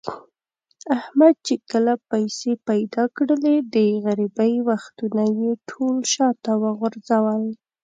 [0.97, 7.43] احمد چې کله پیسې پیدا کړلې، د غریبۍ وختونه یې ټول شاته و غورځول.